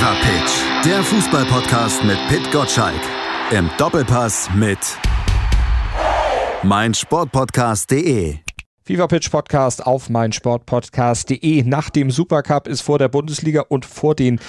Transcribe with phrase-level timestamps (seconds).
[0.00, 3.02] Fever Pitch, der Fußballpodcast mit Pit Gottschalk.
[3.50, 4.78] Im Doppelpass mit
[6.62, 8.38] meinsportpodcast.de.
[8.82, 11.64] FIFA Pitch Podcast auf meinsportpodcast.de.
[11.64, 14.40] Nach dem Supercup ist vor der Bundesliga und vor den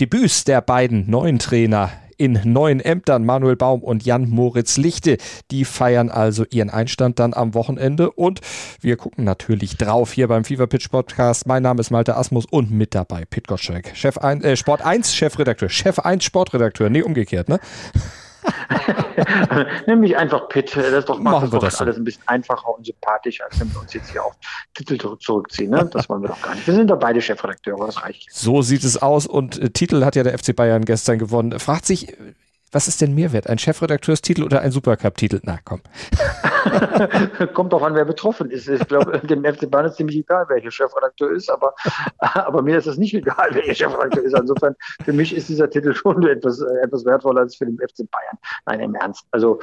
[0.00, 3.24] Debüts der beiden neuen Trainer in neuen Ämtern.
[3.24, 5.18] Manuel Baum und Jan Moritz Lichte,
[5.50, 8.40] die feiern also ihren Einstand dann am Wochenende und
[8.80, 11.46] wir gucken natürlich drauf hier beim Fever Pitch Podcast.
[11.46, 15.14] Mein Name ist Malte Asmus und mit dabei Pit Gottschalk, Chef 1, äh, Sport 1
[15.14, 17.60] Chefredakteur, Chef 1 Sportredakteur, nee, umgekehrt, ne?
[19.86, 20.76] Nimm mich einfach Pitt.
[20.76, 23.92] Das doch, Machen wir das alles ein bisschen einfacher und sympathischer, als wenn wir uns
[23.94, 24.34] jetzt hier auf
[24.74, 25.70] Titel zurückziehen.
[25.70, 25.88] Ne?
[25.92, 26.66] Das wollen wir doch gar nicht.
[26.66, 28.28] Wir sind doch beide Chefredakteure, das reicht.
[28.32, 31.58] So sieht es aus und äh, Titel hat ja der FC Bayern gestern gewonnen.
[31.58, 32.16] Fragt sich,
[32.72, 33.48] was ist denn Mehrwert?
[33.48, 35.40] Ein Chefredakteurstitel oder ein Supercup-Titel?
[35.44, 35.80] Na komm.
[37.54, 38.68] Kommt doch an, wer betroffen ist.
[38.68, 41.74] Ich glaube, dem FC Bayern ist ziemlich egal, welcher Chefredakteur ist, aber,
[42.18, 44.38] aber mir ist es nicht egal, welcher Chefredakteur ist.
[44.38, 44.74] Insofern,
[45.04, 48.38] für mich ist dieser Titel schon etwas, etwas wertvoller als für den FC Bayern.
[48.66, 49.26] Nein, im Ernst.
[49.30, 49.60] Also,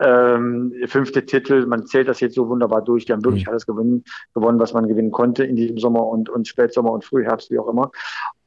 [0.00, 3.04] ähm, fünfte Titel, man zählt das jetzt so wunderbar durch.
[3.06, 3.50] Die haben wirklich mhm.
[3.50, 7.50] alles gewonnen, gewonnen, was man gewinnen konnte in diesem Sommer und, und Spätsommer und Frühherbst,
[7.50, 7.90] wie auch immer.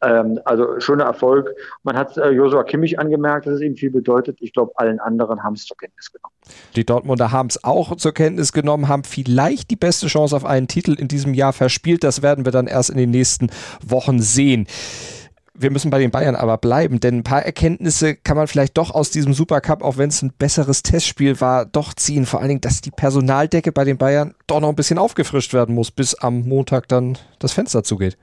[0.01, 1.55] Ähm, also schöner Erfolg.
[1.83, 4.37] Man hat äh, Josua Kimmich angemerkt, dass es ihm viel bedeutet.
[4.41, 6.33] Ich glaube, allen anderen haben es zur Kenntnis genommen.
[6.75, 10.67] Die Dortmunder haben es auch zur Kenntnis genommen, haben vielleicht die beste Chance auf einen
[10.67, 12.03] Titel in diesem Jahr verspielt.
[12.03, 13.49] Das werden wir dann erst in den nächsten
[13.85, 14.67] Wochen sehen.
[15.57, 18.91] Wir müssen bei den Bayern aber bleiben, denn ein paar Erkenntnisse kann man vielleicht doch
[18.91, 22.25] aus diesem Supercup, auch wenn es ein besseres Testspiel war, doch ziehen.
[22.25, 25.73] Vor allen Dingen, dass die Personaldecke bei den Bayern doch noch ein bisschen aufgefrischt werden
[25.73, 28.17] muss, bis am Montag dann das Fenster zugeht.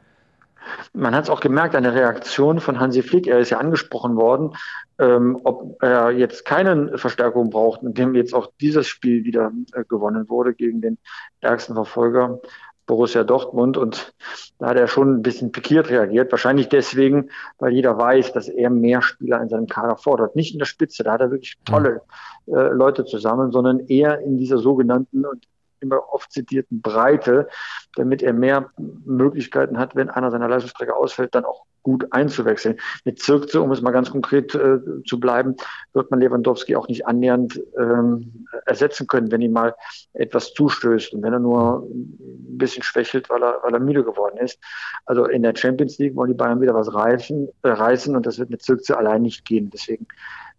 [0.92, 3.26] Man hat es auch gemerkt an der Reaktion von Hansi Flick.
[3.26, 4.54] Er ist ja angesprochen worden,
[4.98, 10.28] ähm, ob er jetzt keine Verstärkung braucht, indem jetzt auch dieses Spiel wieder äh, gewonnen
[10.28, 10.98] wurde gegen den
[11.40, 12.40] ärgsten Verfolger
[12.86, 13.76] Borussia Dortmund.
[13.76, 14.12] Und
[14.58, 16.30] da hat er schon ein bisschen pikiert reagiert.
[16.30, 20.36] Wahrscheinlich deswegen, weil jeder weiß, dass er mehr Spieler in seinem Kader fordert.
[20.36, 22.02] Nicht in der Spitze, da hat er wirklich tolle
[22.46, 25.46] äh, Leute zusammen, sondern eher in dieser sogenannten und
[25.82, 27.48] immer oft zitierten Breite,
[27.96, 32.78] damit er mehr Möglichkeiten hat, wenn einer seiner Leistungsträger ausfällt, dann auch gut einzuwechseln.
[33.04, 35.56] Mit Zirkze, um es mal ganz konkret äh, zu bleiben,
[35.92, 39.74] wird man Lewandowski auch nicht annähernd ähm, ersetzen können, wenn ihm mal
[40.12, 44.38] etwas zustößt und wenn er nur ein bisschen schwächelt, weil er, weil er müde geworden
[44.38, 44.58] ist.
[45.06, 48.38] Also in der Champions League wollen die Bayern wieder was reißen, äh, reißen und das
[48.38, 49.70] wird mit Zirkze allein nicht gehen.
[49.70, 50.06] Deswegen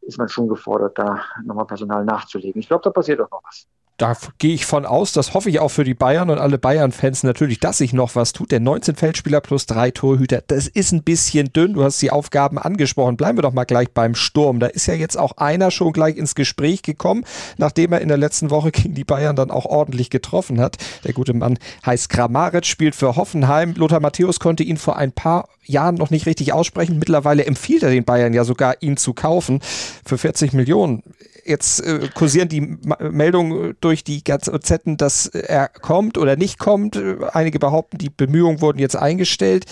[0.01, 2.59] ist man schon gefordert, da nochmal Personal nachzulegen.
[2.59, 3.67] Ich glaube, da passiert auch noch was
[3.97, 7.23] da gehe ich von aus, das hoffe ich auch für die Bayern und alle Bayern-Fans
[7.23, 8.51] natürlich, dass sich noch was tut.
[8.51, 11.73] Der 19 Feldspieler plus drei Torhüter, das ist ein bisschen dünn.
[11.73, 13.17] Du hast die Aufgaben angesprochen.
[13.17, 14.59] Bleiben wir doch mal gleich beim Sturm.
[14.59, 17.23] Da ist ja jetzt auch einer schon gleich ins Gespräch gekommen,
[17.57, 20.77] nachdem er in der letzten Woche gegen die Bayern dann auch ordentlich getroffen hat.
[21.03, 23.73] Der gute Mann heißt Kramaric, spielt für Hoffenheim.
[23.77, 26.97] Lothar Matthäus konnte ihn vor ein paar Jahren noch nicht richtig aussprechen.
[26.97, 29.61] Mittlerweile empfiehlt er den Bayern ja sogar, ihn zu kaufen
[30.03, 31.03] für 40 Millionen
[31.45, 36.99] jetzt äh, kursieren die Ma Meldungen durch die Gazetten, dass er kommt oder nicht kommt.
[37.33, 39.65] Einige behaupten, die Bemühungen wurden jetzt eingestellt.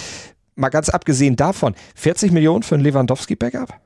[0.56, 3.81] Mal ganz abgesehen davon, 40 Millionen für ein Lewandowski-Backup?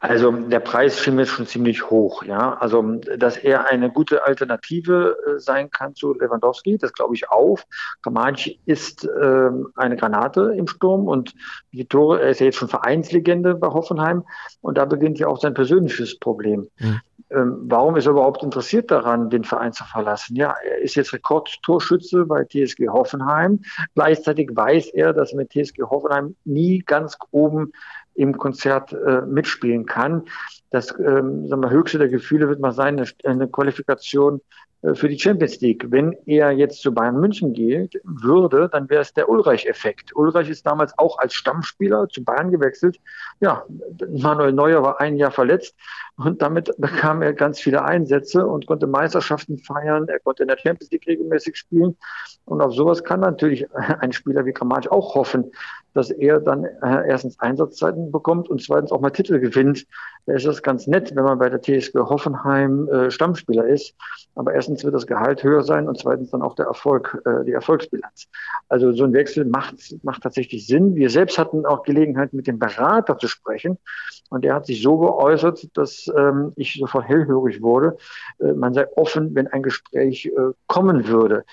[0.00, 2.54] Also der Preis schien mir schon ziemlich hoch, ja.
[2.54, 7.58] Also dass er eine gute Alternative äh, sein kann zu Lewandowski, das glaube ich auch.
[8.02, 11.34] Kamachi ist äh, eine Granate im Sturm und
[11.72, 14.24] die Tore, er ist ja jetzt schon Vereinslegende bei Hoffenheim
[14.60, 16.68] und da beginnt ja auch sein persönliches Problem.
[16.78, 17.00] Mhm.
[17.30, 20.34] Ähm, warum ist er überhaupt interessiert daran, den Verein zu verlassen?
[20.34, 23.60] Ja, er ist jetzt Rekordtorschütze bei TSG Hoffenheim.
[23.94, 27.72] Gleichzeitig weiß er, dass er mit TSG Hoffenheim nie ganz oben
[28.18, 30.24] im Konzert äh, mitspielen kann.
[30.70, 34.40] Das ähm, sagen wir, höchste der Gefühle wird mal sein, eine, eine Qualifikation
[34.82, 35.86] äh, für die Champions League.
[35.90, 40.14] Wenn er jetzt zu Bayern München geht würde, dann wäre es der Ulreich-Effekt.
[40.14, 42.98] Ulreich ist damals auch als Stammspieler zu Bayern gewechselt.
[43.40, 43.64] Ja,
[44.10, 45.76] Manuel Neuer war ein Jahr verletzt
[46.16, 50.08] und damit bekam er ganz viele Einsätze und konnte Meisterschaften feiern.
[50.08, 51.96] Er konnte in der Champions League regelmäßig spielen.
[52.44, 53.66] Und auf sowas kann natürlich
[54.00, 55.52] ein Spieler wie Kramaric auch hoffen,
[55.94, 59.86] dass er dann äh, erstens Einsatzzeiten bekommt und zweitens auch mal Titel gewinnt.
[60.26, 63.94] Da ist das ganz nett, wenn man bei der TSG Hoffenheim äh, Stammspieler ist.
[64.34, 67.52] Aber erstens wird das Gehalt höher sein und zweitens dann auch der Erfolg, äh, die
[67.52, 68.28] Erfolgsbilanz.
[68.68, 70.94] Also so ein Wechsel macht, macht tatsächlich Sinn.
[70.94, 73.78] Wir selbst hatten auch Gelegenheit, mit dem Berater zu sprechen.
[74.30, 77.96] Und er hat sich so geäußert, dass ähm, ich sofort hellhörig wurde.
[78.38, 81.44] Äh, man sei offen, wenn ein Gespräch äh, kommen würde.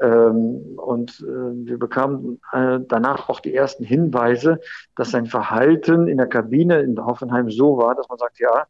[0.00, 4.60] Ähm, und äh, wir bekamen äh, danach auch die ersten Hinweise,
[4.94, 8.66] dass sein Verhalten in der Kabine in Hoffenheim so war, dass man sagt, ja,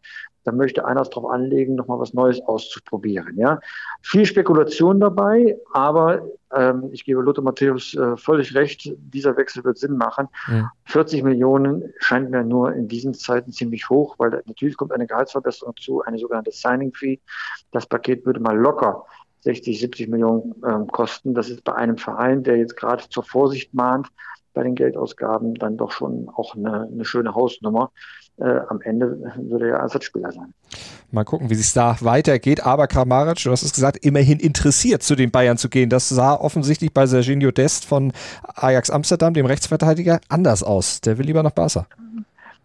[0.46, 3.36] da möchte einer es darauf anlegen, nochmal was Neues auszuprobieren.
[3.36, 3.58] Ja?
[4.02, 6.22] Viel Spekulation dabei, aber
[6.54, 10.28] ähm, ich gebe Lothar Matthäus äh, völlig recht, dieser Wechsel wird Sinn machen.
[10.46, 10.70] Ja.
[10.84, 15.74] 40 Millionen scheint mir nur in diesen Zeiten ziemlich hoch, weil natürlich kommt eine Gehaltsverbesserung
[15.80, 17.18] zu, eine sogenannte Signing Fee.
[17.72, 19.04] Das Paket würde mal locker
[19.46, 21.32] 60, 70 Millionen ähm, kosten.
[21.32, 24.08] Das ist bei einem Verein, der jetzt gerade zur Vorsicht mahnt,
[24.54, 27.92] bei den Geldausgaben dann doch schon auch eine, eine schöne Hausnummer.
[28.38, 30.52] Äh, am Ende würde er Ersatzspieler sein.
[31.12, 32.66] Mal gucken, wie es da weitergeht.
[32.66, 35.90] Aber Kramaric, du hast es gesagt, immerhin interessiert, zu den Bayern zu gehen.
[35.90, 38.12] Das sah offensichtlich bei Serginho Dest von
[38.42, 41.00] Ajax Amsterdam, dem Rechtsverteidiger, anders aus.
[41.02, 41.86] Der will lieber nach Barca.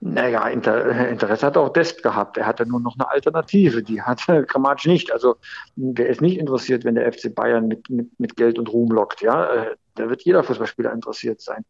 [0.04, 2.36] Naja, Inter Interesse hat auch Dest gehabt.
[2.36, 3.84] Er hatte nur noch eine Alternative.
[3.84, 5.14] Die hatte Kramaric nicht.
[5.14, 5.36] Also
[5.76, 9.22] der ist nicht interessiert, wenn der FC Bayern mit, mit, mit Geld und Ruhm lockt.
[9.22, 11.66] Ja, äh, da wird jeder Fußballspieler interessiert sein.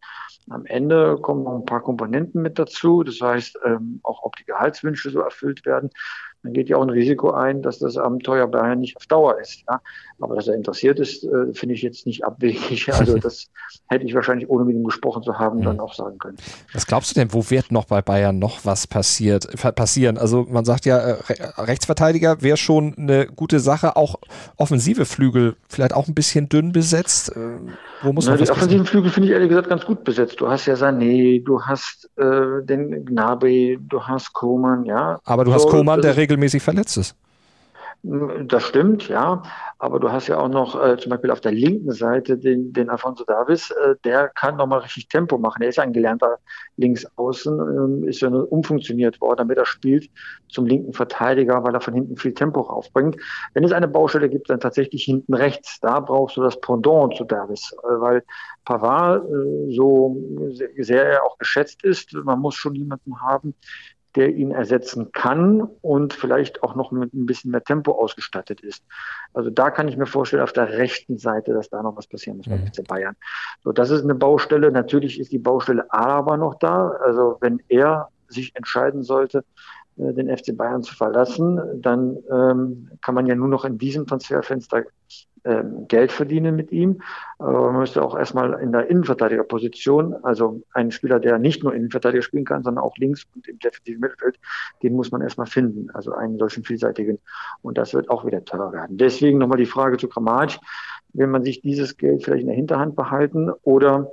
[0.49, 3.03] Am Ende kommen noch ein paar Komponenten mit dazu.
[3.03, 5.89] Das heißt, ähm, auch ob die Gehaltswünsche so erfüllt werden
[6.43, 9.63] dann geht ja auch ein Risiko ein, dass das Abenteuer Bayern nicht auf Dauer ist.
[9.69, 9.81] Ja?
[10.19, 12.89] Aber dass er interessiert ist, äh, finde ich jetzt nicht abwegig.
[13.01, 13.47] Also das
[13.87, 16.37] hätte ich wahrscheinlich, ohne mit ihm gesprochen zu haben, dann auch sagen können.
[16.73, 20.17] Was glaubst du denn, wo wird noch bei Bayern noch was passiert, passieren?
[20.17, 21.17] Also man sagt ja, äh,
[21.57, 24.15] Rechtsverteidiger wäre schon eine gute Sache, auch
[24.57, 27.35] offensive Flügel vielleicht auch ein bisschen dünn besetzt.
[27.35, 27.57] Äh,
[28.03, 30.41] wo muss Na, die offensiven Flügel finde ich ehrlich gesagt ganz gut besetzt.
[30.41, 35.19] Du hast ja Sané, du hast äh, den Gnabry, du hast Koman, ja.
[35.23, 37.15] Aber du so, hast Koman, der regelmäßig verletzt ist.
[38.03, 39.43] Das stimmt, ja.
[39.77, 42.89] Aber du hast ja auch noch äh, zum Beispiel auf der linken Seite den, den
[42.89, 45.61] Alfonso Davis, äh, der kann nochmal richtig Tempo machen.
[45.61, 46.39] Er ist ein gelernter
[46.77, 50.09] Linksaußen, äh, ist ja nur umfunktioniert worden, damit er spielt
[50.49, 53.17] zum linken Verteidiger, weil er von hinten viel Tempo raufbringt.
[53.53, 55.79] Wenn es eine Baustelle gibt, dann tatsächlich hinten rechts.
[55.81, 58.23] Da brauchst du das Pendant zu Davis, äh, weil
[58.65, 60.17] Pavard äh, so
[60.77, 62.13] sehr er auch geschätzt ist.
[62.13, 63.53] Man muss schon jemanden haben,
[64.15, 68.83] der ihn ersetzen kann und vielleicht auch noch mit ein bisschen mehr Tempo ausgestattet ist.
[69.33, 72.37] Also da kann ich mir vorstellen, auf der rechten Seite, dass da noch was passieren
[72.37, 72.67] muss mhm.
[72.67, 73.15] FC Bayern.
[73.63, 74.71] So, das ist eine Baustelle.
[74.71, 76.89] Natürlich ist die Baustelle aber noch da.
[77.03, 79.43] Also wenn er sich entscheiden sollte,
[80.01, 84.83] den FC Bayern zu verlassen, dann ähm, kann man ja nur noch in diesem Transferfenster
[85.43, 87.01] ähm, Geld verdienen mit ihm.
[87.39, 92.21] Aber man müsste auch erstmal in der Innenverteidigerposition, also einen Spieler, der nicht nur Innenverteidiger
[92.21, 94.39] spielen kann, sondern auch links und im defensiven Mittelfeld,
[94.83, 95.89] den muss man erstmal finden.
[95.91, 97.19] Also einen solchen vielseitigen.
[97.61, 98.97] Und das wird auch wieder teurer werden.
[98.97, 100.59] Deswegen nochmal die Frage zu Kramaric.
[101.13, 104.11] Will man sich dieses Geld vielleicht in der Hinterhand behalten oder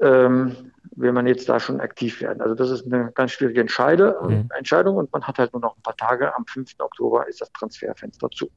[0.00, 2.40] ähm, will man jetzt da schon aktiv werden.
[2.40, 4.48] Also das ist eine ganz schwierige Entscheide, mhm.
[4.56, 6.34] Entscheidung und man hat halt nur noch ein paar Tage.
[6.34, 6.74] Am 5.
[6.78, 8.50] Oktober ist das Transferfenster zu.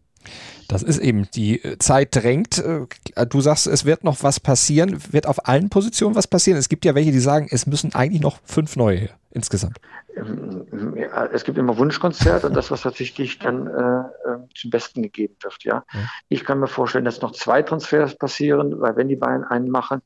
[0.68, 2.58] Das ist eben, die äh, Zeit drängt.
[2.58, 2.88] Äh,
[3.28, 5.02] du sagst, es wird noch was passieren.
[5.12, 6.58] Wird auf allen Positionen was passieren?
[6.58, 9.78] Es gibt ja welche, die sagen, es müssen eigentlich noch fünf neue insgesamt.
[10.16, 10.96] Ähm,
[11.34, 15.64] es gibt immer Wunschkonzerte und das, was tatsächlich dann äh, äh, zum Besten gegeben wird.
[15.64, 15.84] Ja.
[15.94, 16.00] ja.
[16.30, 20.02] Ich kann mir vorstellen, dass noch zwei Transfers passieren, weil wenn die beiden einen machen,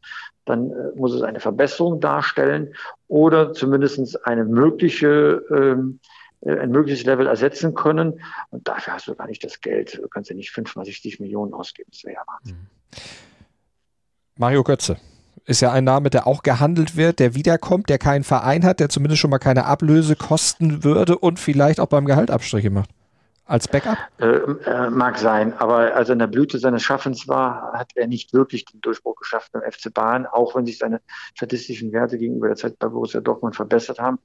[0.47, 2.73] dann äh, muss es eine Verbesserung darstellen
[3.07, 5.99] oder zumindest eine mögliche ähm,
[6.41, 8.21] äh, ein mögliches Level ersetzen können.
[8.49, 9.99] Und dafür hast du gar nicht das Geld.
[10.01, 11.89] Du kannst ja nicht 65 Millionen ausgeben.
[11.91, 12.57] Das wäre ja Wahnsinn.
[12.57, 12.67] Mhm.
[14.39, 14.97] Mario Götze
[15.45, 18.89] ist ja ein Name, der auch gehandelt wird, der wiederkommt, der keinen Verein hat, der
[18.89, 22.89] zumindest schon mal keine Ablöse kosten würde und vielleicht auch beim Gehalt Abstriche macht
[23.47, 23.97] als Backup?
[24.19, 28.07] Äh, äh, mag sein, aber als er in der Blüte seines Schaffens war, hat er
[28.07, 31.01] nicht wirklich den Durchbruch geschafft beim FC Bayern, auch wenn sich seine
[31.33, 34.19] statistischen Werte gegenüber der Zeit bei Borussia Dortmund verbessert haben.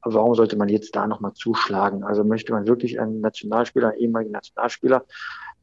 [0.00, 2.04] Aber warum sollte man jetzt da nochmal zuschlagen?
[2.04, 5.04] Also möchte man wirklich einen Nationalspieler, einen ehemaligen Nationalspieler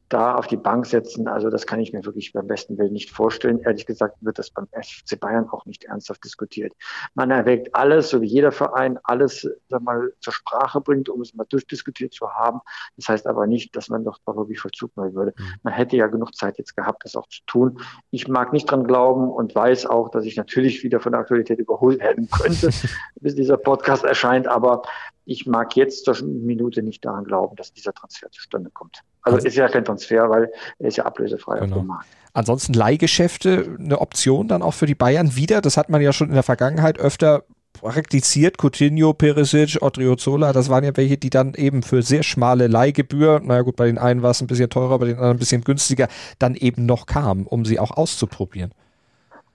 [0.08, 3.10] da auf die Bank setzen, also das kann ich mir wirklich beim besten Willen nicht
[3.10, 3.60] vorstellen.
[3.60, 6.74] Ehrlich gesagt wird das beim FC Bayern auch nicht ernsthaft diskutiert.
[7.14, 11.34] Man erwägt alles, so wie jeder Verein alles sag mal, zur Sprache bringt, um es
[11.34, 12.60] mal durchdiskutiert zu haben.
[12.96, 15.34] Das heißt aber nicht, dass man doch da wirklich Vollzug nehmen würde.
[15.36, 15.44] Mhm.
[15.62, 17.80] Man hätte ja genug Zeit jetzt gehabt, das auch zu tun.
[18.10, 21.58] Ich mag nicht dran glauben und weiß auch, dass ich natürlich wieder von der Aktualität
[21.58, 22.70] überholt werden könnte,
[23.20, 24.46] bis dieser Podcast erscheint.
[24.46, 24.82] Aber
[25.24, 29.02] ich mag jetzt zur Minute nicht daran glauben, dass dieser Transfer zustande kommt.
[29.22, 31.76] Also, also ist ja kein Transfer, weil er ist ja ablösefrei genau.
[31.76, 32.06] auf dem Markt.
[32.34, 35.60] Ansonsten Leihgeschäfte eine Option dann auch für die Bayern wieder.
[35.60, 38.56] Das hat man ja schon in der Vergangenheit öfter praktiziert.
[38.58, 43.62] Coutinho, Perisic, Odriozola, das waren ja welche, die dann eben für sehr schmale Leihgebühr, naja
[43.62, 46.08] gut, bei den einen war es ein bisschen teurer, bei den anderen ein bisschen günstiger,
[46.38, 48.72] dann eben noch kamen, um sie auch auszuprobieren.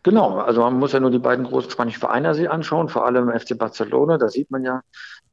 [0.07, 3.29] Genau, also man muss ja nur die beiden großen spanischen Vereine sich anschauen, vor allem
[3.29, 4.17] FC Barcelona.
[4.17, 4.81] Da sieht man ja,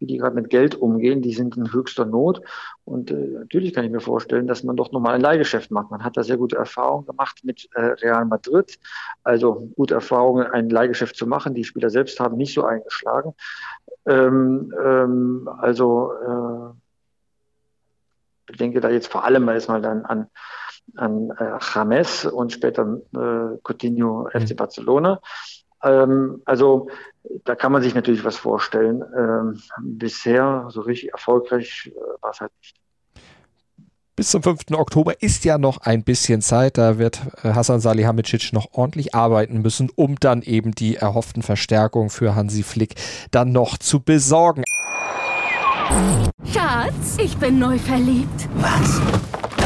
[0.00, 1.23] wie die gerade mit Geld umgehen.
[1.23, 2.40] Die sind in höchster Not.
[2.85, 5.93] Und äh, natürlich kann ich mir vorstellen, dass man doch nochmal ein Leihgeschäft macht.
[5.93, 8.81] Man hat da sehr gute Erfahrungen gemacht mit äh, Real Madrid.
[9.23, 11.54] Also gute Erfahrungen, ein Leihgeschäft zu machen.
[11.54, 13.33] Die Spieler selbst haben nicht so eingeschlagen.
[14.07, 16.75] Ähm, ähm, also
[18.50, 20.26] äh, denke da jetzt vor allem erstmal dann an,
[20.96, 24.56] an äh, James und später äh, Coutinho FC mhm.
[24.56, 25.20] Barcelona.
[25.82, 26.88] Ähm, also
[27.44, 29.02] da kann man sich natürlich was vorstellen.
[29.16, 32.76] Ähm, bisher so richtig erfolgreich äh, war es halt nicht.
[34.16, 34.70] Bis zum 5.
[34.74, 36.78] Oktober ist ja noch ein bisschen Zeit.
[36.78, 42.10] Da wird äh, Hassan Salihamidzic noch ordentlich arbeiten müssen, um dann eben die erhofften Verstärkungen
[42.10, 42.94] für Hansi Flick
[43.32, 44.62] dann noch zu besorgen.
[46.52, 48.48] Schatz, ich bin neu verliebt.
[48.56, 49.00] Was?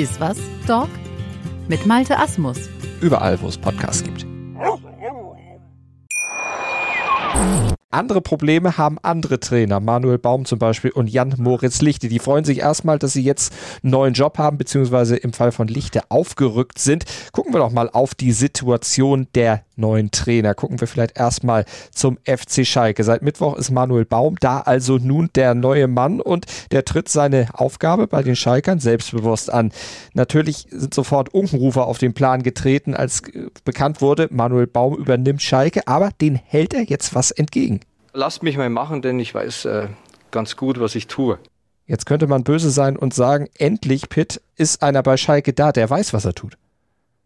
[0.00, 0.88] Iswas Dog
[1.68, 2.56] mit Malte Asmus.
[3.02, 4.24] Überall, wo es Podcasts gibt.
[7.90, 12.08] Andere Probleme haben andere Trainer, Manuel Baum zum Beispiel und Jan Moritz Lichte.
[12.08, 13.52] Die freuen sich erstmal, dass sie jetzt
[13.82, 17.04] einen neuen Job haben, beziehungsweise im Fall von Lichte aufgerückt sind.
[17.32, 20.54] Gucken wir doch mal auf die Situation der neuen Trainer.
[20.54, 23.02] Gucken wir vielleicht erstmal zum FC Schalke.
[23.02, 27.48] Seit Mittwoch ist Manuel Baum da also nun der neue Mann und der tritt seine
[27.54, 29.72] Aufgabe bei den Schalkern selbstbewusst an.
[30.14, 33.22] Natürlich sind sofort Unkenrufer auf den Plan getreten, als
[33.64, 37.80] bekannt wurde, Manuel Baum übernimmt Schalke, aber den hält er jetzt was entgegen.
[38.12, 39.88] Lasst mich mal machen, denn ich weiß äh,
[40.30, 41.38] ganz gut, was ich tue.
[41.86, 45.90] Jetzt könnte man böse sein und sagen, endlich, Pitt, ist einer bei Schalke da, der
[45.90, 46.56] weiß, was er tut.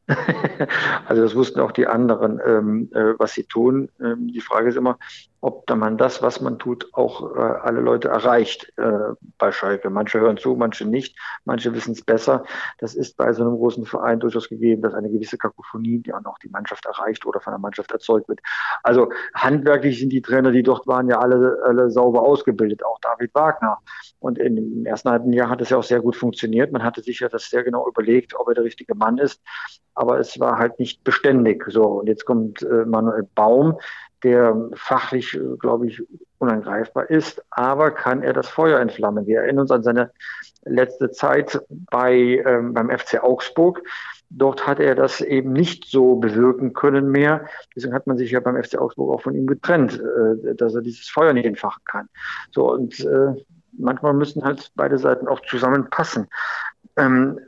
[1.06, 3.88] also das wussten auch die anderen, ähm, äh, was sie tun.
[4.00, 4.99] Ähm, die Frage ist immer,
[5.45, 9.91] ob da man das, was man tut, auch äh, alle Leute erreicht äh, bei Schalke.
[9.91, 12.45] Manche hören zu, manche nicht, manche wissen es besser.
[12.79, 16.23] Das ist bei so einem großen Verein durchaus gegeben, dass eine gewisse Kakophonie, die auch
[16.23, 18.41] noch die Mannschaft erreicht oder von der Mannschaft erzeugt wird.
[18.83, 23.35] Also handwerklich sind die Trainer, die dort waren, ja alle, alle sauber ausgebildet, auch David
[23.35, 23.81] Wagner.
[24.21, 26.73] Und im ersten halben Jahr hat es ja auch sehr gut funktioniert.
[26.73, 29.43] Man hatte sich ja das sehr genau überlegt, ob er der richtige Mann ist.
[29.95, 31.65] Aber es war halt nicht beständig.
[31.69, 33.79] So, und jetzt kommt äh, Manuel Baum,
[34.25, 36.02] der fachlich, äh, glaube ich,
[36.38, 39.26] unangreifbar ist, aber kann er das Feuer entflammen.
[39.26, 40.11] Wir erinnern uns an seine
[40.64, 43.83] letzte Zeit bei, ähm, beim FC Augsburg.
[44.31, 47.47] Dort hat er das eben nicht so bewirken können mehr.
[47.76, 50.83] Deswegen hat man sich ja beim FC Augsburg auch von ihm getrennt, äh, dass er
[50.83, 52.09] dieses Feuer nicht entfachen kann.
[52.50, 53.35] So, und äh,
[53.73, 56.26] manchmal müssen halt beide Seiten auch zusammenpassen.
[56.97, 57.38] Ähm,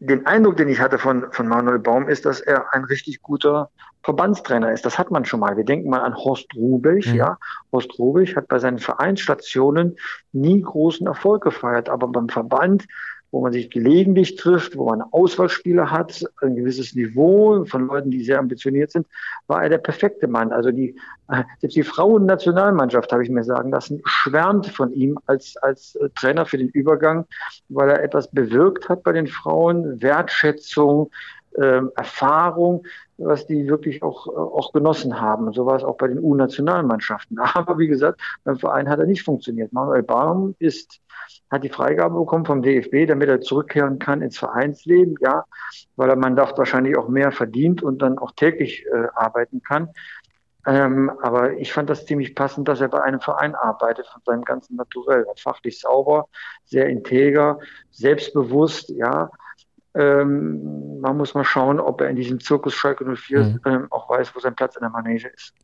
[0.00, 3.70] den Eindruck, den ich hatte von, von Manuel Baum, ist, dass er ein richtig guter
[4.02, 4.86] Verbandstrainer ist.
[4.86, 5.56] Das hat man schon mal.
[5.56, 7.16] Wir denken mal an Horst Rubich, mhm.
[7.16, 7.38] ja.
[7.72, 9.96] Horst Rubich hat bei seinen Vereinsstationen
[10.32, 12.86] nie großen Erfolg gefeiert, aber beim Verband
[13.30, 18.24] wo man sich gelegentlich trifft, wo man Auswahlspieler hat, ein gewisses Niveau von Leuten, die
[18.24, 19.06] sehr ambitioniert sind,
[19.46, 20.52] war er der perfekte Mann.
[20.52, 20.96] Also die,
[21.28, 26.08] äh, selbst die Frauennationalmannschaft, habe ich mir sagen lassen, schwärmt von ihm als, als äh,
[26.14, 27.26] Trainer für den Übergang,
[27.68, 31.10] weil er etwas bewirkt hat bei den Frauen, Wertschätzung,
[31.60, 32.84] ähm, Erfahrung,
[33.16, 35.52] was die wirklich auch, äh, auch genossen haben.
[35.52, 37.38] so war es auch bei den U-Nationalmannschaften.
[37.54, 39.72] Aber wie gesagt, beim Verein hat er nicht funktioniert.
[39.72, 41.00] Manuel Baum ist
[41.50, 45.44] hat die Freigabe bekommen vom DFB, damit er zurückkehren kann ins Vereinsleben, ja,
[45.96, 49.88] weil er, man dachte, wahrscheinlich auch mehr verdient und dann auch täglich äh, arbeiten kann.
[50.66, 54.44] Ähm, aber ich fand das ziemlich passend, dass er bei einem Verein arbeitet, von seinem
[54.44, 55.24] ganzen Naturell.
[55.38, 56.28] Fachlich sauber,
[56.64, 57.58] sehr integer,
[57.90, 59.30] selbstbewusst, ja.
[59.94, 63.60] Ähm, man muss mal schauen, ob er in diesem Zirkus Schalke 04 mhm.
[63.64, 65.54] ähm, auch weiß, wo sein Platz in der Manege ist.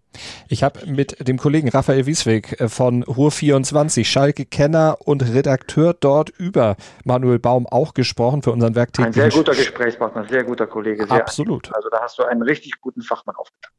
[0.49, 6.77] Ich habe mit dem Kollegen Raphael Wiesweg äh, von Ruhr24, Schalke-Kenner und Redakteur dort über
[7.05, 8.91] Manuel Baum auch gesprochen für unseren Werk.
[8.99, 11.07] Ein sehr guter Gesprächspartner, sehr guter Kollege.
[11.07, 11.67] Sehr Absolut.
[11.67, 11.77] Aktiv.
[11.77, 13.73] Also da hast du einen richtig guten Fachmann aufgetan.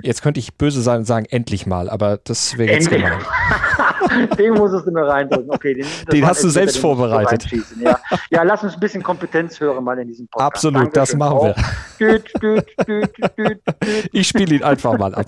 [0.00, 3.18] Jetzt könnte ich böse sein und sagen, endlich mal, aber das wäre jetzt gemein.
[4.38, 5.50] den musstest du mir reindrücken.
[5.50, 7.48] Okay, den, den hast du selbst vorbereitet.
[7.80, 7.98] Ja.
[8.30, 10.54] ja, lass uns ein bisschen Kompetenz hören mal in diesem Podcast.
[10.54, 11.00] Absolut, Dankeschön.
[11.00, 11.54] das machen
[11.98, 12.22] wir.
[12.86, 13.60] Düt,
[14.12, 15.26] ich spiele ihn einfach mal ab.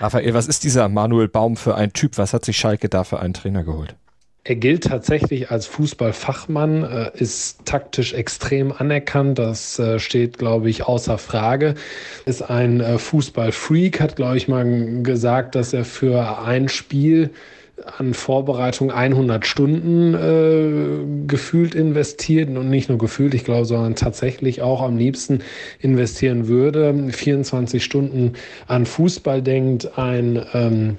[0.00, 2.16] Raphael, was ist dieser Manuel Baum für ein Typ?
[2.16, 3.94] Was hat sich Schalke da für einen Trainer geholt?
[4.42, 9.38] Er gilt tatsächlich als Fußballfachmann, äh, ist taktisch extrem anerkannt.
[9.38, 11.74] Das äh, steht, glaube ich, außer Frage.
[12.24, 17.30] Ist ein äh, Fußballfreak, hat, glaube ich, mal gesagt, dass er für ein Spiel
[17.98, 24.62] an Vorbereitung 100 Stunden äh, gefühlt investiert und nicht nur gefühlt, ich glaube, sondern tatsächlich
[24.62, 25.40] auch am liebsten
[25.80, 26.94] investieren würde.
[27.10, 28.34] 24 Stunden
[28.66, 30.96] an Fußball denkt, ein ähm,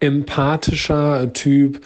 [0.00, 1.80] empathischer Typ,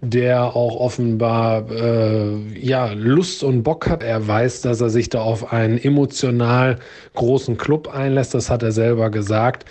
[0.00, 4.02] der auch offenbar äh, ja Lust und Bock hat.
[4.02, 6.78] Er weiß, dass er sich da auf einen emotional
[7.14, 8.34] großen Club einlässt.
[8.34, 9.64] Das hat er selber gesagt.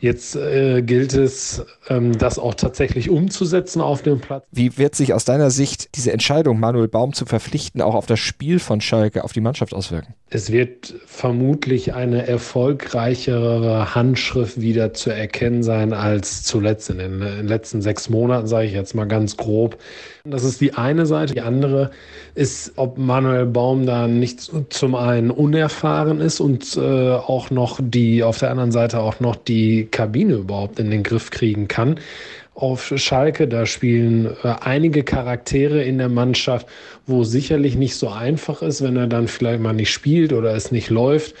[0.00, 4.44] Jetzt äh, gilt es, ähm, das auch tatsächlich umzusetzen auf dem Platz.
[4.52, 8.20] Wie wird sich aus deiner Sicht diese Entscheidung, Manuel Baum zu verpflichten, auch auf das
[8.20, 10.14] Spiel von Schalke, auf die Mannschaft auswirken?
[10.30, 17.36] Es wird vermutlich eine erfolgreichere Handschrift wieder zu erkennen sein als zuletzt in den, in
[17.38, 19.78] den letzten sechs Monaten, sage ich jetzt mal ganz grob.
[20.24, 21.34] Das ist die eine Seite.
[21.34, 21.90] Die andere
[22.34, 28.22] ist, ob Manuel Baum da nicht zum einen unerfahren ist und äh, auch noch die,
[28.22, 31.98] auf der anderen Seite auch noch die Kabine überhaupt in den Griff kriegen kann.
[32.54, 36.66] Auf Schalke, da spielen äh, einige Charaktere in der Mannschaft,
[37.06, 40.72] wo sicherlich nicht so einfach ist, wenn er dann vielleicht mal nicht spielt oder es
[40.72, 41.34] nicht läuft.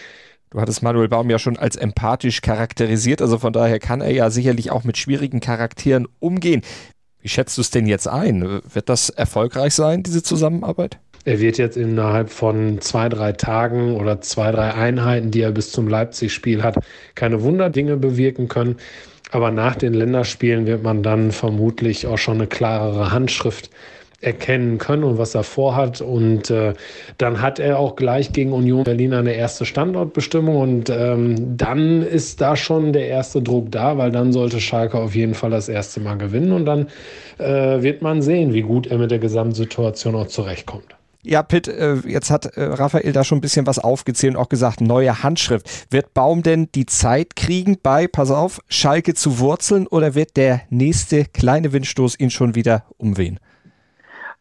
[0.50, 4.30] Du hattest Manuel Baum ja schon als empathisch charakterisiert, also von daher kann er ja
[4.30, 6.62] sicherlich auch mit schwierigen Charakteren umgehen.
[7.20, 8.62] Wie schätzt du es denn jetzt ein?
[8.72, 10.98] Wird das erfolgreich sein, diese Zusammenarbeit?
[11.24, 15.72] Er wird jetzt innerhalb von zwei, drei Tagen oder zwei, drei Einheiten, die er bis
[15.72, 16.76] zum Leipzig-Spiel hat,
[17.14, 18.76] keine Wunderdinge bewirken können.
[19.30, 23.70] Aber nach den Länderspielen wird man dann vermutlich auch schon eine klarere Handschrift
[24.20, 26.00] erkennen können und was er vorhat.
[26.00, 26.74] Und äh,
[27.18, 32.40] dann hat er auch gleich gegen Union Berlin eine erste Standortbestimmung und ähm, dann ist
[32.40, 36.00] da schon der erste Druck da, weil dann sollte Schalke auf jeden Fall das erste
[36.00, 36.88] Mal gewinnen und dann
[37.38, 40.97] äh, wird man sehen, wie gut er mit der Gesamtsituation auch zurechtkommt.
[41.24, 44.48] Ja, Pitt, äh, jetzt hat äh, Raphael da schon ein bisschen was aufgezählt und auch
[44.48, 45.92] gesagt, neue Handschrift.
[45.92, 50.60] Wird Baum denn die Zeit kriegen, bei, pass auf, Schalke zu wurzeln oder wird der
[50.70, 53.40] nächste kleine Windstoß ihn schon wieder umwehen?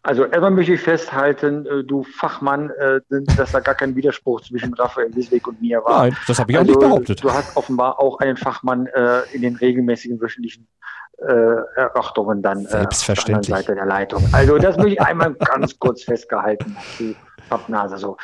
[0.04, 2.72] Also erstmal möchte ich festhalten, äh, du Fachmann,
[3.10, 6.04] dass da gar kein Widerspruch zwischen Raphael Wisweg und mir war.
[6.04, 7.24] Nein, das habe ich also, auch nicht behauptet.
[7.24, 8.88] Du hast offenbar auch einen Fachmann
[9.34, 10.68] in den regelmäßigen wöchentlichen
[11.20, 13.52] Erörterungen dann Selbstverständlich.
[13.54, 14.24] auf der Seite der Leitung.
[14.32, 16.76] Also das möchte ich einmal ganz kurz festgehalten.
[17.50, 18.18] Pappnase so.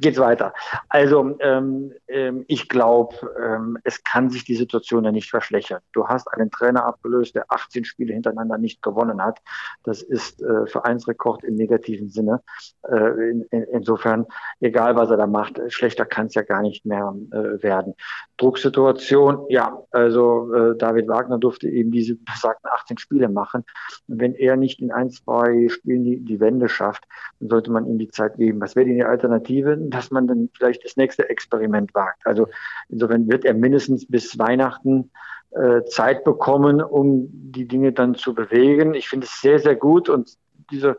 [0.00, 0.52] Geht's weiter.
[0.88, 5.80] Also ähm, ähm, ich glaube, ähm, es kann sich die Situation ja nicht verschlechtern.
[5.92, 9.40] Du hast einen Trainer abgelöst, der 18 Spiele hintereinander nicht gewonnen hat.
[9.84, 12.42] Das ist äh, Vereinsrekord im negativen Sinne.
[12.88, 14.26] Äh, in, in, insofern,
[14.60, 17.94] egal was er da macht, schlechter kann es ja gar nicht mehr äh, werden.
[18.36, 23.64] Drucksituation, ja, also äh, David Wagner durfte eben diese besagten 18 Spiele machen.
[24.06, 27.04] Wenn er nicht in ein, zwei Spielen die, die Wende schafft,
[27.40, 30.84] dann sollte man ihm die Zeit geben was wäre die Alternative, dass man dann vielleicht
[30.84, 32.26] das nächste Experiment wagt.
[32.26, 32.48] Also
[32.88, 35.10] insofern wird er mindestens bis Weihnachten
[35.52, 38.92] äh, Zeit bekommen, um die Dinge dann zu bewegen.
[38.94, 40.36] Ich finde es sehr, sehr gut und
[40.70, 40.98] diese,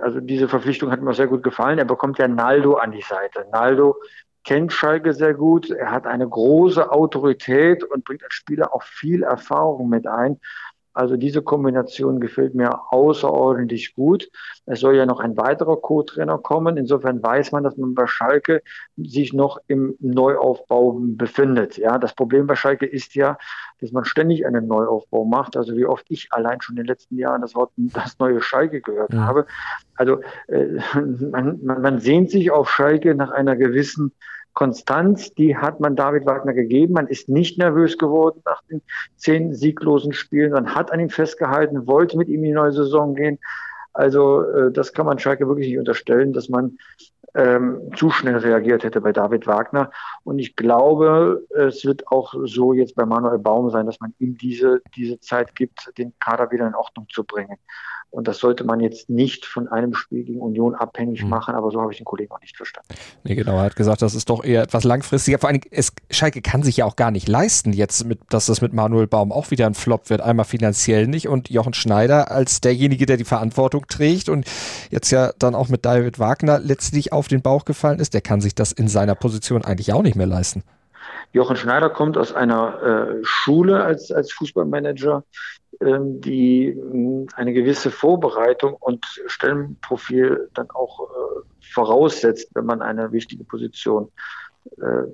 [0.00, 1.78] also diese Verpflichtung hat mir sehr gut gefallen.
[1.78, 3.46] Er bekommt ja Naldo an die Seite.
[3.50, 3.96] Naldo
[4.44, 5.70] kennt Schalke sehr gut.
[5.70, 10.38] Er hat eine große Autorität und bringt als Spieler auch viel Erfahrung mit ein.
[10.98, 14.28] Also diese Kombination gefällt mir außerordentlich gut.
[14.66, 16.76] Es soll ja noch ein weiterer Co-Trainer kommen.
[16.76, 18.62] Insofern weiß man, dass man bei Schalke
[18.96, 21.76] sich noch im Neuaufbau befindet.
[21.76, 23.38] Ja, das Problem bei Schalke ist ja,
[23.80, 25.56] dass man ständig einen Neuaufbau macht.
[25.56, 28.80] Also wie oft ich allein schon in den letzten Jahren das Wort das neue Schalke
[28.80, 29.20] gehört ja.
[29.20, 29.46] habe.
[29.94, 34.14] Also äh, man, man, man sehnt sich auf Schalke nach einer gewissen
[34.58, 36.94] Konstanz, die hat man David Wagner gegeben.
[36.94, 38.82] Man ist nicht nervös geworden nach den
[39.14, 40.50] zehn sieglosen Spielen.
[40.50, 43.38] Man hat an ihm festgehalten, wollte mit ihm in die neue Saison gehen.
[43.92, 46.76] Also äh, das kann man Schalke wirklich nicht unterstellen, dass man
[47.36, 49.92] ähm, zu schnell reagiert hätte bei David Wagner.
[50.24, 54.36] Und ich glaube, es wird auch so jetzt bei Manuel Baum sein, dass man ihm
[54.38, 57.58] diese, diese Zeit gibt, den Kader wieder in Ordnung zu bringen.
[58.10, 61.28] Und das sollte man jetzt nicht von einem Spiel gegen Union abhängig mhm.
[61.28, 62.88] machen, aber so habe ich den Kollegen auch nicht verstanden.
[63.24, 65.38] Nee, genau, er hat gesagt, das ist doch eher etwas langfristiger.
[65.38, 68.62] Vor allem, es, Schalke kann sich ja auch gar nicht leisten, jetzt, mit, dass das
[68.62, 70.22] mit Manuel Baum auch wieder ein Flop wird.
[70.22, 74.46] Einmal finanziell nicht und Jochen Schneider als derjenige, der die Verantwortung trägt und
[74.90, 78.40] jetzt ja dann auch mit David Wagner letztlich auf den Bauch gefallen ist, der kann
[78.40, 80.62] sich das in seiner Position eigentlich auch nicht mehr leisten.
[81.32, 85.24] Jochen Schneider kommt aus einer äh, Schule als, als Fußballmanager,
[85.80, 91.40] ähm, die ähm, eine gewisse Vorbereitung und Stellenprofil dann auch äh,
[91.72, 94.47] voraussetzt, wenn man eine wichtige Position äh,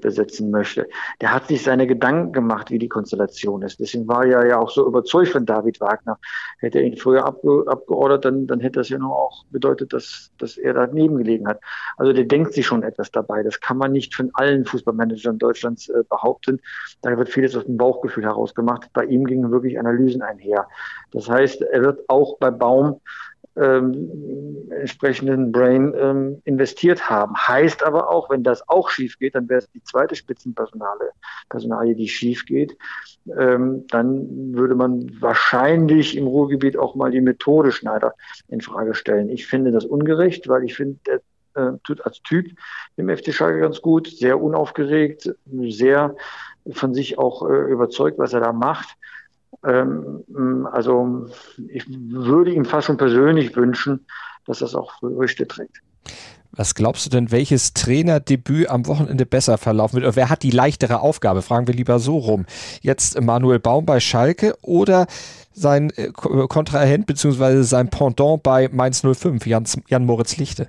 [0.00, 0.88] besetzen möchte.
[1.20, 3.80] Der hat sich seine Gedanken gemacht, wie die Konstellation ist.
[3.80, 6.18] Deswegen war er ja auch so überzeugt von David Wagner.
[6.58, 10.30] Hätte er ihn früher abge abgeordert, dann, dann hätte das ja nur auch bedeutet, dass,
[10.38, 11.60] dass er daneben gelegen hat.
[11.96, 13.42] Also der denkt sich schon etwas dabei.
[13.42, 16.60] Das kann man nicht von allen Fußballmanagern Deutschlands äh, behaupten.
[17.02, 18.88] Da wird vieles aus dem Bauchgefühl heraus gemacht.
[18.92, 20.68] Bei ihm gingen wirklich Analysen einher.
[21.12, 23.00] Das heißt, er wird auch bei Baum
[23.56, 27.36] ähm, entsprechenden Brain ähm, investiert haben.
[27.36, 31.10] Heißt aber auch, wenn das auch schief geht, dann wäre es die zweite Spitzenpersonale,
[31.48, 32.76] Personalie, die schief geht,
[33.38, 38.14] ähm, dann würde man wahrscheinlich im Ruhrgebiet auch mal die Methode Schneider
[38.48, 39.28] in Frage stellen.
[39.28, 41.20] Ich finde das ungerecht, weil ich finde, der
[41.54, 42.46] äh, tut als Typ
[42.96, 46.16] im FC Schalke ganz gut, sehr unaufgeregt, sehr
[46.70, 48.96] von sich auch äh, überzeugt, was er da macht.
[49.64, 51.26] Ähm, also
[51.68, 54.06] ich würde ihm fast schon persönlich wünschen,
[54.46, 55.80] dass das auch Früchte trägt.
[56.56, 60.04] Was glaubst du denn, welches Trainerdebüt am Wochenende besser verlaufen wird?
[60.04, 61.42] Oder wer hat die leichtere Aufgabe?
[61.42, 62.46] Fragen wir lieber so rum.
[62.80, 65.06] Jetzt Manuel Baum bei Schalke oder
[65.52, 67.62] sein äh, Kontrahent bzw.
[67.62, 70.68] sein Pendant bei Mainz 05, Jan Moritz Lichte?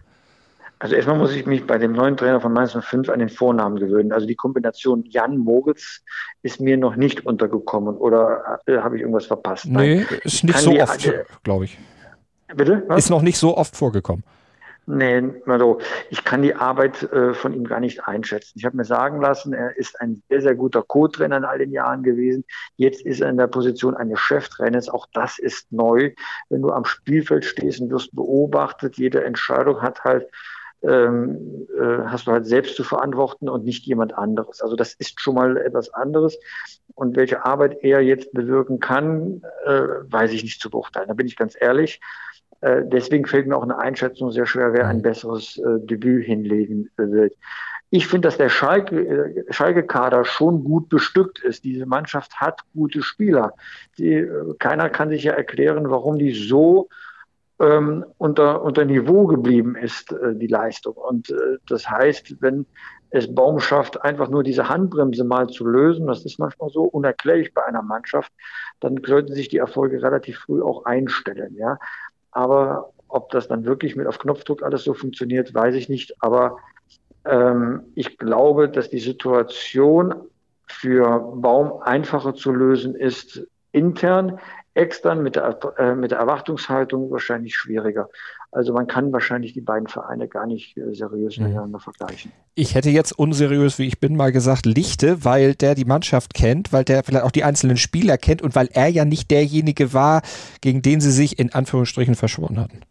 [0.79, 3.79] Also erstmal muss ich mich bei dem neuen Trainer von Mainz 05 an den Vornamen
[3.79, 4.11] gewöhnen.
[4.11, 6.01] Also die Kombination Jan Moritz
[6.41, 9.65] ist mir noch nicht untergekommen oder äh, habe ich irgendwas verpasst?
[9.67, 10.05] Nein.
[10.09, 11.11] Nee, ist nicht so die, oft,
[11.43, 11.77] glaube ich.
[12.53, 12.83] Bitte?
[12.87, 13.05] Was?
[13.05, 14.23] Ist noch nicht so oft vorgekommen.
[14.87, 15.79] Nee, also
[16.11, 18.53] ich kann die Arbeit äh, von ihm gar nicht einschätzen.
[18.55, 21.71] Ich habe mir sagen lassen, er ist ein sehr, sehr guter Co-Trainer in all den
[21.71, 22.43] Jahren gewesen.
[22.75, 24.89] Jetzt ist er in der Position eines Cheftrainers.
[24.89, 26.11] Auch das ist neu.
[26.49, 30.27] Wenn du am Spielfeld stehst und wirst beobachtet, jede Entscheidung hat halt
[30.81, 34.61] ähm, äh, hast du halt selbst zu verantworten und nicht jemand anderes.
[34.61, 36.37] Also das ist schon mal etwas anderes.
[36.93, 41.07] Und welche Arbeit er jetzt bewirken kann, äh, weiß ich nicht zu beurteilen.
[41.07, 41.99] Da bin ich ganz ehrlich.
[42.61, 46.89] Äh, deswegen fällt mir auch eine Einschätzung sehr schwer, wer ein besseres äh, Debüt hinlegen
[46.97, 47.33] wird.
[47.91, 51.63] Ich finde, dass der Schalke, äh, Schalke-Kader schon gut bestückt ist.
[51.63, 53.53] Diese Mannschaft hat gute Spieler.
[53.97, 56.89] Die, äh, keiner kann sich ja erklären, warum die so
[57.59, 60.95] ähm, unter, unter Niveau geblieben ist, äh, die Leistung.
[60.95, 62.65] Und äh, das heißt, wenn
[63.11, 67.53] es Baum schafft, einfach nur diese Handbremse mal zu lösen, das ist manchmal so unerklärlich
[67.53, 68.31] bei einer Mannschaft,
[68.81, 71.55] dann sollten sich die Erfolge relativ früh auch einstellen.
[71.55, 71.79] Ja?
[72.31, 76.21] Aber ob das dann wirklich mit auf Knopfdruck alles so funktioniert, weiß ich nicht.
[76.21, 76.57] Aber
[77.23, 80.13] ähm, ich glaube, dass die Situation
[80.67, 84.39] für Baum einfacher zu lösen ist intern.
[84.75, 88.09] Extern mit der, äh, mit der Erwartungshaltung wahrscheinlich schwieriger.
[88.51, 91.47] Also man kann wahrscheinlich die beiden Vereine gar nicht äh, seriös mhm.
[91.47, 92.31] miteinander vergleichen.
[92.55, 96.71] Ich hätte jetzt unseriös, wie ich bin, mal gesagt, Lichte, weil der die Mannschaft kennt,
[96.73, 100.21] weil der vielleicht auch die einzelnen Spieler kennt und weil er ja nicht derjenige war,
[100.61, 102.81] gegen den sie sich in Anführungsstrichen verschworen hatten.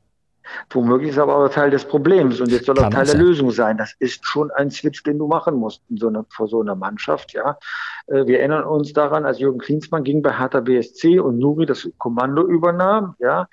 [0.71, 3.79] Womöglich ist aber auch Teil des Problems und jetzt soll auch Teil der Lösung sein.
[3.79, 6.75] Das ist schon ein Switch, den du machen musst in so einer, vor so einer
[6.75, 7.33] Mannschaft.
[7.33, 7.59] Ja,
[8.07, 11.89] äh, wir erinnern uns daran, als Jürgen Klinsmann ging bei Hertha BSC und Nuri das
[11.99, 13.15] Kommando übernahm.
[13.19, 13.49] Ja,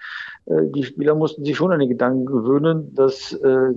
[0.46, 3.72] äh, die Spieler mussten sich schon an den Gedanken gewöhnen, dass äh,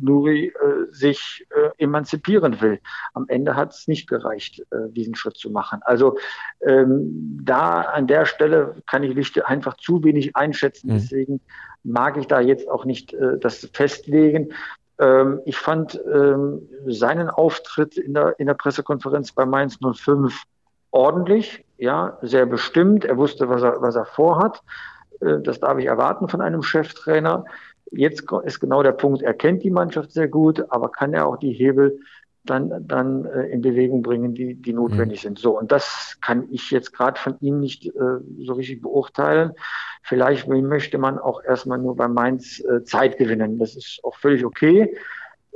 [0.00, 0.52] Nuri
[0.90, 1.46] sich
[1.78, 2.80] emanzipieren will.
[3.14, 5.80] Am Ende hat es nicht gereicht, diesen Schritt zu machen.
[5.82, 6.16] Also
[6.60, 10.94] ähm, da an der Stelle kann ich einfach zu wenig einschätzen.
[10.94, 11.40] Mhm.
[11.86, 14.52] Mag ich da jetzt auch nicht äh, das festlegen.
[14.98, 20.42] Ähm, ich fand ähm, seinen Auftritt in der, in der Pressekonferenz bei Mainz 05
[20.90, 23.04] ordentlich, ja, sehr bestimmt.
[23.04, 24.62] Er wusste, was er, was er vorhat.
[25.20, 27.44] Äh, das darf ich erwarten von einem Cheftrainer.
[27.92, 31.36] Jetzt ist genau der Punkt, er kennt die Mannschaft sehr gut, aber kann er auch
[31.36, 32.00] die Hebel
[32.50, 35.28] dann, dann äh, in Bewegung bringen, die, die notwendig mhm.
[35.28, 35.38] sind.
[35.38, 37.90] So, und das kann ich jetzt gerade von Ihnen nicht äh,
[38.44, 39.52] so richtig beurteilen.
[40.02, 43.58] Vielleicht möchte man auch erstmal nur bei Mainz äh, Zeit gewinnen.
[43.58, 44.96] Das ist auch völlig okay.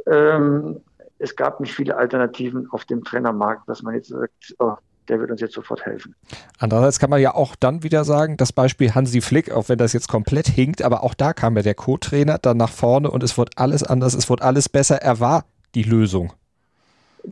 [0.06, 0.80] Ähm,
[1.18, 4.74] es gab nicht viele Alternativen auf dem Trainermarkt, dass man jetzt sagt, oh,
[5.08, 6.14] der wird uns jetzt sofort helfen.
[6.58, 9.92] Andererseits kann man ja auch dann wieder sagen, das Beispiel Hansi Flick, auch wenn das
[9.92, 13.36] jetzt komplett hinkt, aber auch da kam ja der Co-Trainer dann nach vorne und es
[13.36, 15.02] wurde alles anders, es wurde alles besser.
[15.02, 16.32] Er war die Lösung.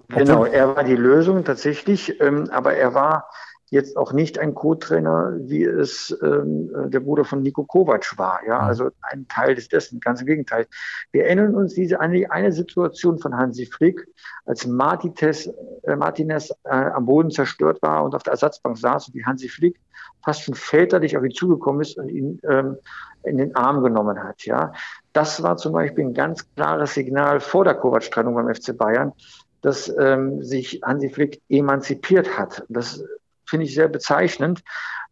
[0.08, 3.28] Genau, er war die Lösung tatsächlich, ähm, aber er war
[3.70, 8.40] jetzt auch nicht ein Co-Trainer, wie es ähm, der Bruder von Nico Kovac war.
[8.46, 10.66] Ja, also ein Teil des dessen, ganz im Gegenteil.
[11.12, 14.06] Wir erinnern uns diese an die eine Situation von Hansi Flick,
[14.46, 15.50] als Martinez,
[15.82, 19.48] äh, Martinez äh, am Boden zerstört war und auf der Ersatzbank saß und wie Hansi
[19.48, 19.78] Flick
[20.24, 22.76] fast schon väterlich auf ihn zugekommen ist und ihn ähm,
[23.24, 24.44] in den Arm genommen hat.
[24.44, 24.72] Ja,
[25.12, 29.12] das war zum Beispiel ein ganz klares Signal vor der Kovac-Trennung beim FC Bayern,
[29.62, 32.64] dass ähm, sich Hansi Flick emanzipiert hat.
[32.68, 33.04] Das
[33.44, 34.62] finde ich sehr bezeichnend,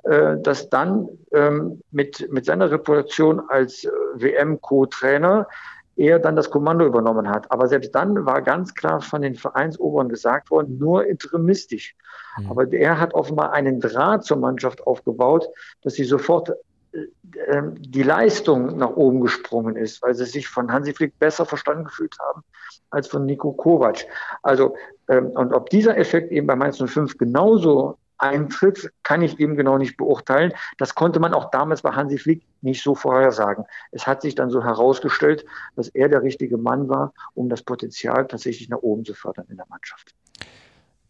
[0.04, 5.48] äh, dass dann ähm, mit, mit seiner Reputation als äh, WM-Co-Trainer
[5.96, 7.50] er dann das Kommando übernommen hat.
[7.50, 11.96] Aber selbst dann war ganz klar von den Vereinsoberen gesagt worden, nur interimistisch.
[12.36, 12.50] Mhm.
[12.50, 15.48] Aber er hat offenbar einen Draht zur Mannschaft aufgebaut,
[15.82, 16.52] dass sie sofort
[17.78, 22.16] die Leistung nach oben gesprungen ist, weil sie sich von Hansi Flick besser verstanden gefühlt
[22.18, 22.42] haben
[22.90, 24.06] als von Nico Kovac.
[24.42, 24.76] Also,
[25.08, 29.78] ähm, und ob dieser Effekt eben bei Mainz 05 genauso eintritt, kann ich eben genau
[29.78, 30.52] nicht beurteilen.
[30.78, 33.64] Das konnte man auch damals bei Hansi Flick nicht so vorhersagen.
[33.92, 38.26] Es hat sich dann so herausgestellt, dass er der richtige Mann war, um das Potenzial
[38.26, 40.14] tatsächlich nach oben zu fördern in der Mannschaft.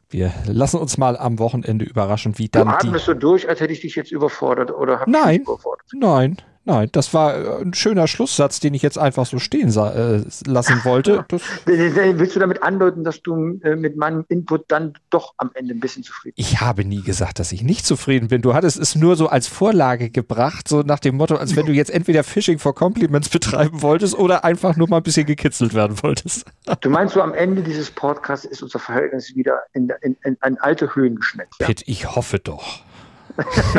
[0.09, 2.69] Wir lassen uns mal am Wochenende überraschen, wie dann.
[2.69, 3.13] Du atmest die...
[3.13, 5.87] du durch, als hätte ich dich jetzt überfordert oder Nein, überfordert?
[5.95, 6.37] nein,
[6.69, 10.85] Nein, das war äh, ein schöner Schlusssatz, den ich jetzt einfach so stehen äh, lassen
[10.85, 11.25] wollte.
[11.29, 15.75] Das Willst du damit andeuten, dass du äh, mit meinem Input dann doch am Ende
[15.75, 16.51] ein bisschen zufrieden bist?
[16.51, 18.43] Ich habe nie gesagt, dass ich nicht zufrieden bin.
[18.43, 21.73] Du hattest es nur so als Vorlage gebracht, so nach dem Motto, als wenn du
[21.73, 26.03] jetzt entweder Phishing for Compliments betreiben wolltest oder einfach nur mal ein bisschen gekitzelt werden
[26.03, 26.47] wolltest.
[26.81, 30.59] Du meinst so, am Ende dieses Podcasts ist unser Verhältnis wieder in, in, in, in
[30.59, 31.49] alte Höhen geschnellt?
[31.59, 31.67] Ja?
[31.67, 32.81] Pitt, ich hoffe doch.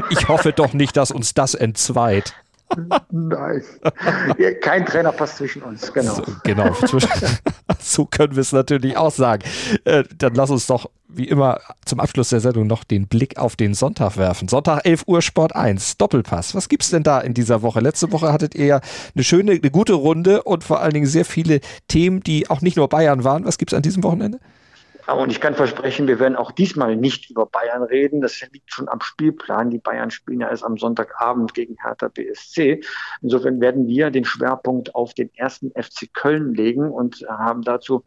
[0.10, 2.34] ich hoffe doch nicht, dass uns das entzweit.
[3.12, 3.64] Nein.
[4.62, 6.16] Kein Trainer passt zwischen uns, genau.
[6.16, 6.76] So, genau.
[7.80, 9.44] so können wir es natürlich auch sagen.
[9.86, 13.56] Äh, dann lass uns doch wie immer zum Abschluss der Sendung noch den Blick auf
[13.56, 14.48] den Sonntag werfen.
[14.48, 16.54] Sonntag 11 Uhr Sport 1, Doppelpass.
[16.54, 17.80] Was gibt es denn da in dieser Woche?
[17.80, 18.82] Letzte Woche hattet ihr ja
[19.16, 22.78] eine schöne, eine gute Runde und vor allen Dingen sehr viele Themen, die auch nicht
[22.78, 23.46] nur Bayern waren.
[23.46, 24.40] Was gibt es an diesem Wochenende?
[25.16, 28.20] Und ich kann versprechen, wir werden auch diesmal nicht über Bayern reden.
[28.20, 29.70] Das liegt schon am Spielplan.
[29.70, 32.82] Die Bayern spielen ja erst am Sonntagabend gegen Hertha BSC.
[33.22, 38.04] Insofern werden wir den Schwerpunkt auf den ersten FC Köln legen und haben dazu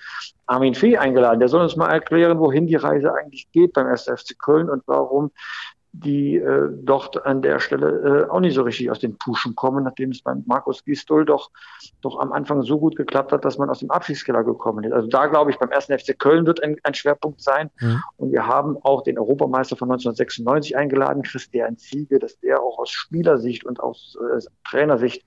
[0.47, 1.41] Armin Fee eingeladen.
[1.41, 4.83] Der soll uns mal erklären, wohin die Reise eigentlich geht beim ersten FC Köln und
[4.87, 5.31] warum
[5.93, 9.85] die äh, dort an der Stelle äh, auch nicht so richtig aus den Puschen kommen,
[9.85, 11.51] nachdem es beim Markus Gistol doch,
[12.01, 14.93] doch am Anfang so gut geklappt hat, dass man aus dem Abschiedskeller gekommen ist.
[14.93, 17.71] Also da glaube ich, beim ersten FC Köln wird ein, ein Schwerpunkt sein.
[17.81, 18.03] Mhm.
[18.19, 22.91] Und wir haben auch den Europameister von 1996 eingeladen, Christian Ziege, dass der auch aus
[22.91, 25.25] Spielersicht und aus äh, Trainersicht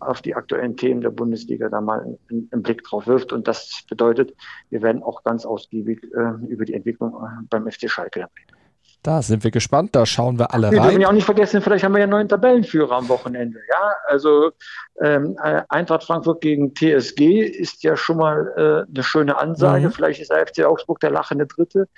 [0.00, 3.32] auf die aktuellen Themen der Bundesliga da mal einen, einen Blick drauf wirft.
[3.32, 4.34] Und das bedeutet,
[4.68, 8.61] wir werden auch ganz ausgiebig äh, über die Entwicklung äh, beim FC Schalke reden.
[9.02, 10.92] Da sind wir gespannt, da schauen wir alle wir rein.
[10.92, 13.58] Wir ja auch nicht vergessen, vielleicht haben wir ja einen neuen Tabellenführer am Wochenende.
[13.68, 14.52] Ja, also
[15.00, 19.88] ähm, äh, Eintracht Frankfurt gegen TSG ist ja schon mal äh, eine schöne Ansage.
[19.88, 19.92] Mhm.
[19.92, 21.88] Vielleicht ist der FC Augsburg der lachende Dritte.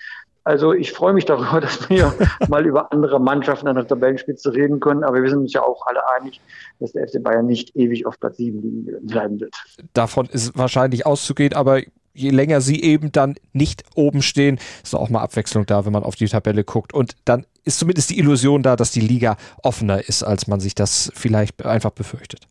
[0.44, 2.14] Also ich freue mich darüber, dass wir
[2.48, 5.04] mal über andere Mannschaften an der Tabellenspitze reden können.
[5.04, 6.40] Aber wir sind uns ja auch alle einig,
[6.80, 9.54] dass der FC Bayern nicht ewig auf Platz 7 liegen bleiben wird.
[9.92, 11.80] Davon ist wahrscheinlich auszugehen, aber
[12.14, 16.04] je länger sie eben dann nicht oben stehen, ist auch mal Abwechslung da, wenn man
[16.04, 16.94] auf die Tabelle guckt.
[16.94, 20.74] Und dann ist zumindest die Illusion da, dass die Liga offener ist, als man sich
[20.74, 22.46] das vielleicht einfach befürchtet.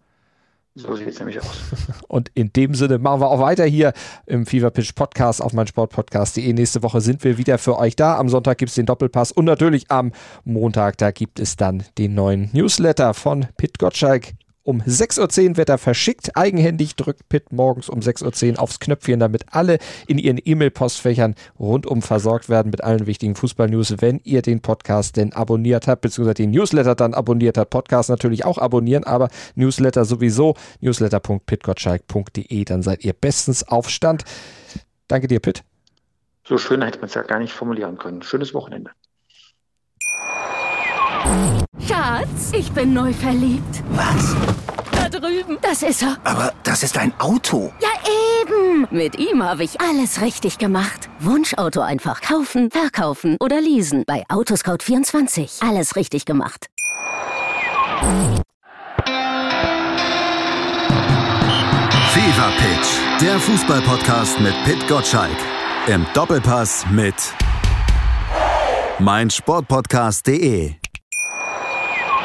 [0.75, 1.55] So sieht es nämlich aus.
[2.07, 3.93] Und in dem Sinne machen wir auch weiter hier
[4.25, 6.51] im Fever Pitch Podcast auf meinsportpodcast.de.
[6.51, 8.17] Nächste Woche sind wir wieder für euch da.
[8.17, 10.11] Am Sonntag gibt es den Doppelpass und natürlich am
[10.45, 15.69] Montag, da gibt es dann den neuen Newsletter von Pit Gottschalk um 6.10 Uhr wird
[15.69, 16.35] er verschickt.
[16.35, 22.01] Eigenhändig drückt Pitt morgens um 6.10 Uhr aufs Knöpfchen, damit alle in ihren E-Mail-Postfächern rundum
[22.01, 23.95] versorgt werden mit allen wichtigen Fußball-News.
[23.99, 28.45] Wenn ihr den Podcast denn abonniert habt, beziehungsweise den Newsletter dann abonniert habt, Podcast natürlich
[28.45, 34.23] auch abonnieren, aber Newsletter sowieso, newsletter.pitgottschalk.de, dann seid ihr bestens auf Stand.
[35.07, 35.63] Danke dir, Pitt.
[36.45, 38.21] So schön hätte man es ja gar nicht formulieren können.
[38.21, 38.91] Schönes Wochenende.
[41.79, 43.83] Schatz, ich bin neu verliebt.
[43.91, 44.35] Was?
[44.91, 45.57] Da drüben.
[45.61, 46.17] Das ist er.
[46.23, 47.73] Aber das ist ein Auto.
[47.81, 47.89] Ja,
[48.41, 48.87] eben.
[48.91, 51.09] Mit ihm habe ich alles richtig gemacht.
[51.19, 54.03] Wunschauto einfach kaufen, verkaufen oder leasen.
[54.05, 55.67] Bei Autoscout24.
[55.67, 56.67] Alles richtig gemacht.
[62.11, 63.21] Fever Pitch.
[63.21, 65.37] Der Fußballpodcast mit Pit Gottschalk.
[65.87, 67.15] Im Doppelpass mit
[68.99, 70.75] meinsportpodcast.de.